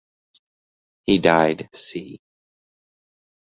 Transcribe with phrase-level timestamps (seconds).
[1.03, 2.19] He died "c".